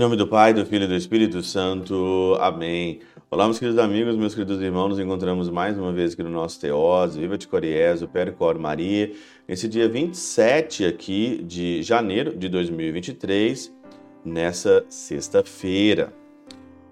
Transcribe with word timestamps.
nome 0.00 0.16
do 0.16 0.26
Pai, 0.26 0.54
do 0.54 0.64
Filho 0.64 0.84
e 0.84 0.88
do 0.88 0.94
Espírito 0.94 1.42
Santo. 1.42 2.34
Amém. 2.40 3.00
Olá, 3.30 3.44
meus 3.44 3.58
queridos 3.58 3.78
amigos, 3.78 4.16
meus 4.16 4.34
queridos 4.34 4.58
irmãos. 4.62 4.88
Nos 4.88 4.98
encontramos 4.98 5.50
mais 5.50 5.76
uma 5.76 5.92
vez 5.92 6.14
aqui 6.14 6.22
no 6.22 6.30
nosso 6.30 6.58
Teós, 6.58 7.16
Viva 7.16 7.36
de 7.36 7.46
Coriés, 7.46 8.00
o 8.00 8.08
Percor 8.08 8.58
Maria, 8.58 9.12
nesse 9.46 9.68
dia 9.68 9.90
27 9.90 10.86
aqui 10.86 11.44
de 11.44 11.82
janeiro 11.82 12.34
de 12.34 12.48
2023, 12.48 13.76
nessa 14.24 14.86
sexta-feira. 14.88 16.14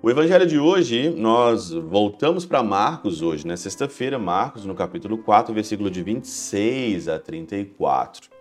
O 0.02 0.10
evangelho 0.10 0.46
de 0.46 0.58
hoje, 0.58 1.08
nós 1.08 1.70
voltamos 1.70 2.44
para 2.44 2.62
Marcos 2.62 3.22
hoje, 3.22 3.46
né? 3.46 3.56
Sexta-feira, 3.56 4.18
Marcos, 4.18 4.66
no 4.66 4.74
capítulo 4.74 5.16
4, 5.16 5.54
versículo 5.54 5.90
de 5.90 6.02
26 6.02 7.08
a 7.08 7.18
34. 7.18 8.37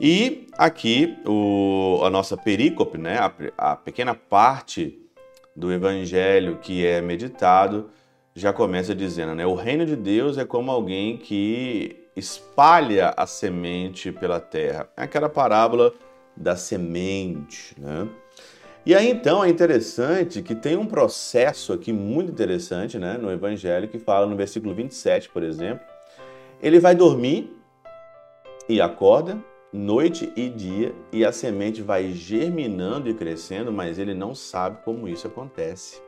E 0.00 0.48
aqui 0.58 1.16
o, 1.26 2.00
a 2.02 2.10
nossa 2.10 2.36
perícope, 2.36 2.98
né, 2.98 3.18
a, 3.18 3.32
a 3.72 3.76
pequena 3.76 4.14
parte 4.14 4.98
do 5.54 5.72
evangelho 5.72 6.58
que 6.60 6.84
é 6.86 7.00
meditado, 7.00 7.90
já 8.34 8.52
começa 8.52 8.94
dizendo, 8.94 9.34
né, 9.34 9.46
o 9.46 9.54
reino 9.54 9.84
de 9.84 9.94
Deus 9.94 10.38
é 10.38 10.44
como 10.44 10.70
alguém 10.70 11.18
que 11.18 11.96
espalha 12.16 13.12
a 13.16 13.26
semente 13.26 14.10
pela 14.10 14.40
terra. 14.40 14.88
É 14.96 15.02
aquela 15.02 15.28
parábola 15.28 15.92
da 16.36 16.56
semente, 16.56 17.74
né? 17.78 18.08
E 18.84 18.94
aí 18.96 19.08
então 19.08 19.44
é 19.44 19.48
interessante 19.48 20.42
que 20.42 20.56
tem 20.56 20.76
um 20.76 20.86
processo 20.86 21.72
aqui 21.72 21.92
muito 21.92 22.32
interessante, 22.32 22.98
né, 22.98 23.16
no 23.16 23.30
evangelho 23.30 23.86
que 23.86 23.98
fala 23.98 24.26
no 24.26 24.34
versículo 24.34 24.74
27, 24.74 25.28
por 25.28 25.44
exemplo, 25.44 25.84
ele 26.60 26.80
vai 26.80 26.94
dormir 26.94 27.56
e 28.68 28.80
acorda 28.80 29.38
noite 29.72 30.32
e 30.36 30.48
dia, 30.48 30.94
e 31.10 31.24
a 31.24 31.32
semente 31.32 31.80
vai 31.80 32.12
germinando 32.12 33.08
e 33.08 33.14
crescendo, 33.14 33.72
mas 33.72 33.98
ele 33.98 34.12
não 34.12 34.34
sabe 34.34 34.82
como 34.84 35.08
isso 35.08 35.26
acontece. 35.26 36.02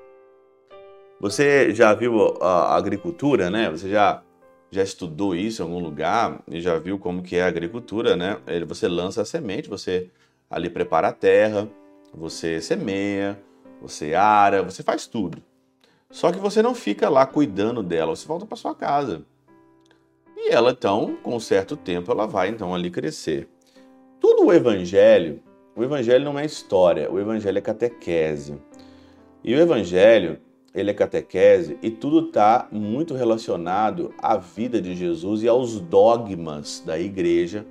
Você 1.20 1.74
já 1.74 1.94
viu 1.94 2.36
a 2.42 2.76
agricultura, 2.76 3.48
né? 3.48 3.70
Você 3.70 3.88
já 3.88 4.22
já 4.70 4.82
estudou 4.82 5.36
isso 5.36 5.62
em 5.62 5.64
algum 5.64 5.78
lugar 5.78 6.42
e 6.48 6.60
já 6.60 6.76
viu 6.78 6.98
como 6.98 7.22
que 7.22 7.36
é 7.36 7.42
a 7.44 7.46
agricultura, 7.46 8.16
né? 8.16 8.38
Você 8.66 8.88
lança 8.88 9.22
a 9.22 9.24
semente, 9.24 9.68
você 9.68 10.10
ali 10.50 10.68
prepara 10.68 11.08
a 11.08 11.12
terra, 11.12 11.68
você 12.12 12.60
semeia, 12.60 13.40
você 13.80 14.14
ara, 14.14 14.62
você 14.62 14.82
faz 14.82 15.06
tudo. 15.06 15.40
Só 16.10 16.32
que 16.32 16.38
você 16.38 16.60
não 16.60 16.74
fica 16.74 17.08
lá 17.08 17.24
cuidando 17.24 17.82
dela, 17.82 18.14
você 18.14 18.26
volta 18.26 18.46
para 18.46 18.56
sua 18.56 18.74
casa. 18.74 19.24
E 20.36 20.50
ela 20.50 20.72
então, 20.72 21.16
com 21.22 21.36
um 21.36 21.40
certo 21.40 21.76
tempo, 21.76 22.10
ela 22.10 22.26
vai 22.26 22.48
então 22.48 22.74
ali 22.74 22.90
crescer. 22.90 23.48
O 24.44 24.52
evangelho, 24.52 25.40
o 25.74 25.82
evangelho 25.82 26.22
não 26.22 26.38
é 26.38 26.44
história, 26.44 27.10
o 27.10 27.18
evangelho 27.18 27.56
é 27.56 27.62
catequese. 27.62 28.58
E 29.42 29.54
o 29.54 29.58
evangelho, 29.58 30.38
ele 30.74 30.90
é 30.90 30.92
catequese 30.92 31.78
e 31.82 31.90
tudo 31.90 32.26
está 32.26 32.68
muito 32.70 33.14
relacionado 33.14 34.12
à 34.18 34.36
vida 34.36 34.82
de 34.82 34.94
Jesus 34.94 35.42
e 35.42 35.48
aos 35.48 35.80
dogmas 35.80 36.82
da 36.84 37.00
igreja 37.00 37.64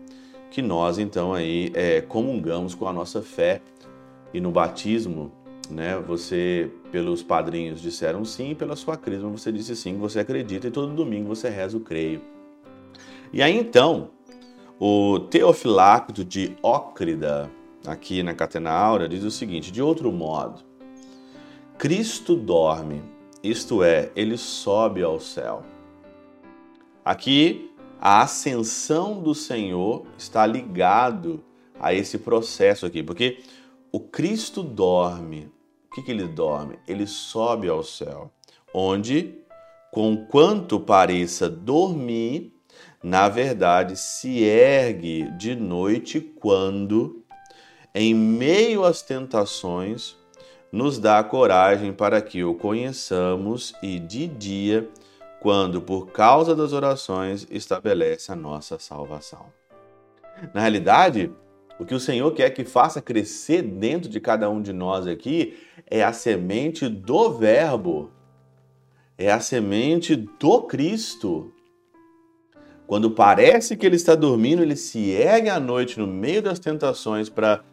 que 0.49 0.63
nós 0.63 0.97
então 0.97 1.31
aí 1.31 1.71
é, 1.75 2.01
comungamos 2.01 2.73
com 2.73 2.87
a 2.87 2.91
nossa 2.91 3.21
fé. 3.21 3.61
E 4.33 4.41
no 4.41 4.49
batismo, 4.49 5.31
né, 5.69 5.95
você, 5.99 6.71
pelos 6.91 7.21
padrinhos 7.21 7.83
disseram 7.83 8.25
sim, 8.25 8.55
pela 8.55 8.75
sua 8.75 8.97
crisma 8.97 9.29
você 9.29 9.51
disse 9.51 9.75
sim, 9.75 9.99
você 9.99 10.21
acredita, 10.21 10.69
e 10.69 10.71
todo 10.71 10.91
domingo 10.91 11.27
você 11.27 11.49
reza 11.49 11.77
o 11.77 11.81
creio. 11.81 12.19
E 13.31 13.43
aí 13.43 13.55
então, 13.55 14.09
o 14.79 15.19
Teofilacto 15.19 16.23
de 16.23 16.55
Ócrida, 16.61 17.49
aqui 17.85 18.23
na 18.23 18.33
Catena 18.33 18.71
Áurea, 18.71 19.07
diz 19.07 19.23
o 19.23 19.31
seguinte: 19.31 19.71
de 19.71 19.81
outro 19.81 20.11
modo, 20.11 20.61
Cristo 21.77 22.35
dorme, 22.35 23.03
isto 23.43 23.83
é, 23.83 24.11
ele 24.15 24.37
sobe 24.37 25.03
ao 25.03 25.19
céu. 25.19 25.63
Aqui, 27.03 27.71
a 27.99 28.21
ascensão 28.21 29.21
do 29.21 29.35
Senhor 29.35 30.05
está 30.17 30.45
ligado 30.45 31.43
a 31.79 31.93
esse 31.93 32.17
processo 32.17 32.85
aqui, 32.85 33.03
porque 33.03 33.39
o 33.91 33.99
Cristo 33.99 34.63
dorme. 34.63 35.51
O 35.87 35.95
que, 35.95 36.01
que 36.01 36.11
ele 36.11 36.27
dorme? 36.27 36.79
Ele 36.87 37.05
sobe 37.05 37.69
ao 37.69 37.83
céu, 37.83 38.31
onde, 38.73 39.35
conquanto 39.91 40.79
pareça 40.79 41.47
dormir, 41.49 42.51
na 43.03 43.27
verdade, 43.27 43.97
se 43.97 44.43
ergue 44.43 45.29
de 45.31 45.55
noite 45.55 46.21
quando, 46.21 47.21
em 47.93 48.15
meio 48.15 48.85
às 48.85 49.01
tentações, 49.01 50.15
nos 50.71 50.97
dá 50.97 51.23
coragem 51.23 51.93
para 51.93 52.21
que 52.21 52.43
o 52.43 52.55
conheçamos 52.55 53.75
e 53.83 53.99
de 53.99 54.27
dia, 54.27 54.89
quando, 55.39 55.81
por 55.81 56.07
causa 56.11 56.55
das 56.55 56.71
orações, 56.71 57.45
estabelece 57.51 58.31
a 58.31 58.35
nossa 58.35 58.79
salvação. 58.79 59.45
Na 60.53 60.61
realidade, 60.61 61.29
o 61.77 61.85
que 61.85 61.93
o 61.93 61.99
Senhor 61.99 62.31
quer 62.31 62.49
que 62.51 62.63
faça 62.63 63.01
crescer 63.01 63.61
dentro 63.61 64.09
de 64.09 64.19
cada 64.19 64.49
um 64.49 64.61
de 64.61 64.71
nós 64.71 65.05
aqui 65.05 65.57
é 65.85 66.03
a 66.03 66.13
semente 66.13 66.87
do 66.87 67.31
Verbo, 67.33 68.09
é 69.17 69.31
a 69.31 69.39
semente 69.39 70.15
do 70.15 70.63
Cristo. 70.63 71.52
Quando 72.85 73.11
parece 73.11 73.77
que 73.77 73.85
ele 73.85 73.95
está 73.95 74.13
dormindo, 74.13 74.61
ele 74.61 74.75
se 74.75 75.09
ergue 75.09 75.49
à 75.49 75.59
noite 75.59 75.99
no 75.99 76.05
meio 76.05 76.41
das 76.41 76.59
tentações 76.59 77.29
para 77.29 77.63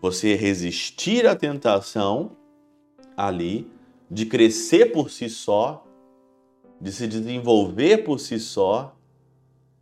você 0.00 0.34
resistir 0.34 1.26
à 1.26 1.34
tentação 1.34 2.32
ali, 3.16 3.70
de 4.10 4.26
crescer 4.26 4.92
por 4.92 5.10
si 5.10 5.28
só, 5.28 5.84
de 6.80 6.90
se 6.90 7.06
desenvolver 7.06 7.98
por 7.98 8.18
si 8.18 8.38
só, 8.38 8.96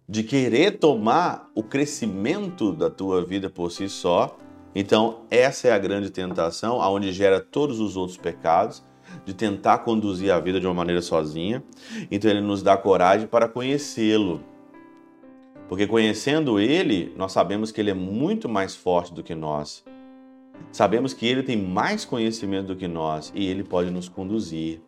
de 0.09 0.23
querer 0.23 0.79
tomar 0.79 1.49
o 1.55 1.63
crescimento 1.63 2.73
da 2.73 2.91
tua 2.91 3.25
vida 3.25 3.49
por 3.49 3.71
si 3.71 3.89
só. 3.89 4.37
Então, 4.75 5.21
essa 5.31 5.69
é 5.69 5.73
a 5.73 5.79
grande 5.79 6.11
tentação, 6.11 6.81
aonde 6.81 7.13
gera 7.13 7.41
todos 7.41 7.79
os 7.79 7.97
outros 7.97 8.17
pecados, 8.17 8.83
de 9.25 9.33
tentar 9.33 9.79
conduzir 9.79 10.33
a 10.33 10.41
vida 10.41 10.59
de 10.59 10.67
uma 10.67 10.75
maneira 10.75 11.01
sozinha. 11.01 11.63
Então, 12.11 12.31
ele 12.31 12.41
nos 12.41 12.63
dá 12.63 12.77
coragem 12.77 13.27
para 13.27 13.49
conhecê-lo 13.49 14.43
porque 15.69 15.87
conhecendo 15.87 16.59
Ele, 16.59 17.13
nós 17.15 17.33
sabemos 17.33 17.71
que 17.71 17.81
Ele 17.81 17.91
é 17.91 17.95
muito 17.95 18.49
mais 18.49 18.75
forte 18.75 19.13
do 19.13 19.23
que 19.23 19.35
nós. 19.35 19.85
Sabemos 20.73 21.13
que 21.13 21.27
Ele 21.27 21.43
tem 21.43 21.57
mais 21.57 22.05
conhecimento 22.05 22.69
do 22.69 22.77
que 22.77 22.89
nós 22.89 23.31
e 23.35 23.47
Ele 23.47 23.63
pode 23.63 23.91
nos 23.91 24.09
conduzir. 24.09 24.81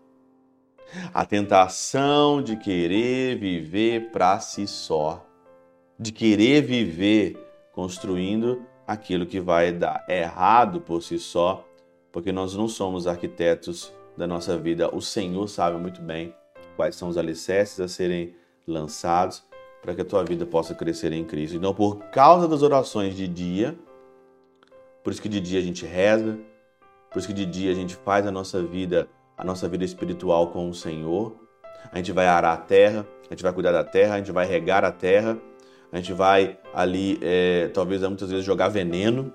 A 1.13 1.25
tentação 1.25 2.43
de 2.43 2.57
querer 2.57 3.39
viver 3.39 4.11
para 4.11 4.41
si 4.41 4.67
só, 4.67 5.25
de 5.99 6.11
querer 6.11 6.63
viver 6.63 7.37
construindo 7.73 8.63
aquilo 8.87 9.27
que 9.27 9.39
vai 9.39 9.71
dar 9.71 10.05
errado 10.09 10.81
por 10.81 11.03
si 11.03 11.19
só, 11.19 11.65
porque 12.11 12.33
nós 12.33 12.57
não 12.57 12.67
somos 12.67 13.07
arquitetos 13.07 13.93
da 14.17 14.27
nossa 14.27 14.59
vida. 14.59 14.93
O 14.93 15.01
Senhor 15.01 15.47
sabe 15.47 15.79
muito 15.79 16.01
bem 16.01 16.35
quais 16.75 16.97
são 16.97 17.09
os 17.09 17.17
alicerces 17.17 17.79
a 17.79 17.87
serem 17.87 18.35
lançados 18.67 19.45
para 19.83 19.95
que 19.95 20.03
a 20.03 20.05
tua 20.05 20.25
vida 20.25 20.45
possa 20.45 20.75
crescer 20.75 21.13
em 21.13 21.25
Cristo. 21.25 21.57
Então, 21.57 21.75
por 21.75 21.99
causa 22.11 22.47
das 22.47 22.63
orações 22.63 23.15
de 23.15 23.27
dia, 23.27 23.77
por 25.03 25.13
isso 25.13 25.23
que 25.23 25.29
de 25.29 25.41
dia 25.41 25.59
a 25.59 25.63
gente 25.63 25.87
reza, 25.87 26.39
por 27.11 27.19
isso 27.19 27.29
que 27.29 27.35
de 27.35 27.47
dia 27.47 27.71
a 27.71 27.75
gente 27.75 27.97
faz 27.97 28.27
a 28.27 28.31
nossa 28.31 28.63
vida, 28.63 29.09
a 29.37 29.45
nossa 29.45 29.69
vida 29.69 29.85
espiritual 29.85 30.49
com 30.49 30.69
o 30.69 30.75
Senhor. 30.75 31.35
A 31.91 31.97
gente 31.97 32.13
vai 32.13 32.27
arar 32.27 32.53
a 32.53 32.57
terra, 32.57 33.07
a 33.29 33.35
gente 33.35 33.43
vai 33.43 33.53
cuidar 33.53 33.73
da 33.73 33.83
terra, 33.83 34.15
a 34.15 34.19
gente 34.19 34.33
vai 34.33 34.47
regar 34.47 34.85
a 34.85 34.93
terra, 34.93 35.39
a 35.91 35.97
gente 35.97 36.13
vai 36.13 36.59
ali, 36.75 37.19
é, 37.23 37.69
talvez 37.69 38.03
muitas 38.03 38.31
vezes 38.31 38.45
jogar 38.45 38.69
veneno 38.69 39.33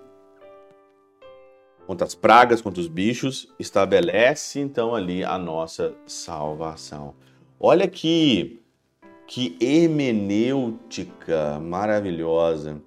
contra 1.86 2.06
as 2.06 2.16
pragas, 2.16 2.62
contra 2.62 2.82
os 2.82 2.88
bichos, 2.88 3.48
estabelece 3.60 4.60
então 4.60 4.96
ali 4.96 5.24
a 5.24 5.38
nossa 5.38 5.94
salvação. 6.06 7.16
Olha 7.60 7.88
que 7.88 8.65
que 9.28 9.58
hermenêutica 9.60 11.60
maravilhosa. 11.60 12.82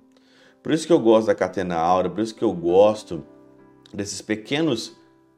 Por 0.62 0.73
isso 0.73 0.87
que 0.87 0.93
eu 0.93 1.00
gosto 1.00 1.29
da 1.29 1.35
Catena 1.35 1.76
Aura, 1.76 2.11
por 2.11 2.20
isso 2.20 2.35
que 2.35 2.44
eu 2.44 2.52
gosto 2.52 3.25
desses 3.93 4.20
pequenos 4.20 4.96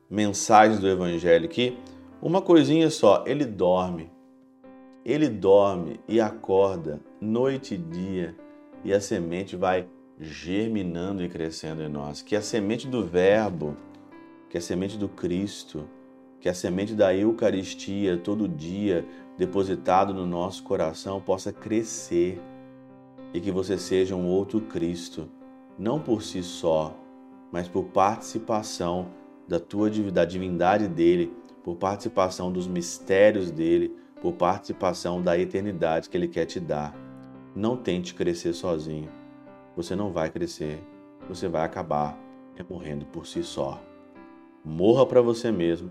mensagens 0.08 0.80
do 0.80 0.88
Evangelho 0.88 1.48
que 1.48 1.76
uma 2.20 2.42
coisinha 2.42 2.90
só, 2.90 3.24
ele 3.26 3.44
dorme. 3.44 4.10
Ele 5.04 5.28
dorme 5.28 5.98
e 6.06 6.20
acorda 6.20 7.00
noite 7.20 7.74
e 7.74 7.78
dia 7.78 8.36
e 8.84 8.92
a 8.92 9.00
semente 9.00 9.56
vai 9.56 9.88
germinando 10.18 11.24
e 11.24 11.28
crescendo 11.28 11.82
em 11.82 11.88
nós. 11.88 12.20
Que 12.20 12.36
a 12.36 12.42
semente 12.42 12.86
do 12.86 13.06
Verbo, 13.06 13.74
que 14.50 14.58
a 14.58 14.60
semente 14.60 14.98
do 14.98 15.08
Cristo, 15.08 15.88
que 16.40 16.48
a 16.48 16.54
semente 16.54 16.94
da 16.94 17.14
Eucaristia 17.14 18.16
todo 18.16 18.48
dia 18.48 19.06
depositado 19.36 20.14
no 20.14 20.26
nosso 20.26 20.62
coração 20.62 21.20
possa 21.20 21.52
crescer 21.52 22.40
e 23.32 23.40
que 23.40 23.50
você 23.50 23.78
seja 23.78 24.16
um 24.16 24.26
outro 24.26 24.60
Cristo, 24.62 25.28
não 25.78 26.00
por 26.00 26.22
si 26.22 26.42
só, 26.42 26.96
mas 27.52 27.68
por 27.68 27.84
participação 27.84 29.10
da 29.46 29.60
tua 29.60 29.90
da 30.10 30.24
divindade 30.24 30.88
dele, 30.88 31.32
por 31.62 31.76
participação 31.76 32.50
dos 32.50 32.66
mistérios 32.66 33.50
dele, 33.50 33.94
por 34.20 34.32
participação 34.32 35.22
da 35.22 35.38
eternidade 35.38 36.08
que 36.08 36.16
ele 36.16 36.28
quer 36.28 36.46
te 36.46 36.58
dar. 36.58 36.94
Não 37.54 37.76
tente 37.76 38.14
crescer 38.14 38.52
sozinho. 38.52 39.08
Você 39.76 39.96
não 39.96 40.12
vai 40.12 40.30
crescer. 40.30 40.78
Você 41.28 41.48
vai 41.48 41.64
acabar 41.64 42.18
morrendo 42.68 43.06
por 43.06 43.26
si 43.26 43.42
só. 43.42 43.82
Morra 44.62 45.06
para 45.06 45.22
você 45.22 45.50
mesmo 45.50 45.90